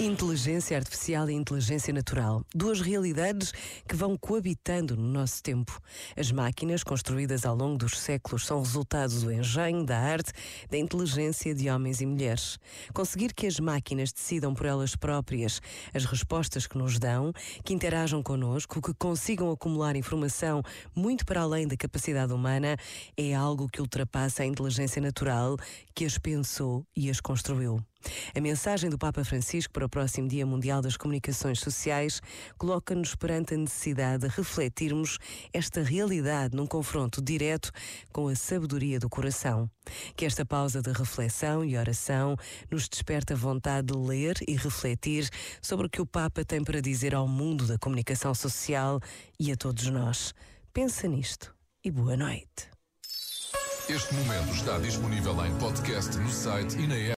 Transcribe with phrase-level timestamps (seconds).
[0.00, 3.52] Inteligência artificial e inteligência natural, duas realidades
[3.88, 5.80] que vão coabitando no nosso tempo.
[6.16, 10.32] As máquinas construídas ao longo dos séculos são resultado do engenho, da arte,
[10.68, 12.58] da inteligência de homens e mulheres.
[12.92, 15.60] Conseguir que as máquinas decidam por elas próprias
[15.94, 17.32] as respostas que nos dão,
[17.64, 20.60] que interajam connosco, que consigam acumular informação
[20.94, 22.76] muito para além da capacidade humana,
[23.16, 25.56] é algo que ultrapassa a inteligência natural
[25.94, 27.80] que as pensou e as construiu.
[28.32, 32.20] A mensagem do Papa Francisco para o próximo Dia Mundial das Comunicações Sociais
[32.56, 35.18] coloca-nos perante a necessidade de refletirmos
[35.52, 37.72] esta realidade num confronto direto
[38.12, 39.68] com a sabedoria do coração.
[40.16, 42.36] Que esta pausa de reflexão e oração
[42.70, 45.28] nos desperta a vontade de ler e refletir
[45.60, 49.00] sobre o que o Papa tem para dizer ao mundo da comunicação social
[49.38, 50.32] e a todos nós.
[50.72, 51.54] Pensa nisto
[51.84, 52.74] e boa noite.
[53.86, 56.94] Este momento está disponível em podcast no site e na.